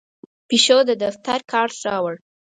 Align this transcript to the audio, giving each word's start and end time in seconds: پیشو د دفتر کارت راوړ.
پیشو 0.47 0.77
د 0.89 0.91
دفتر 1.03 1.39
کارت 1.51 1.75
راوړ. 1.87 2.15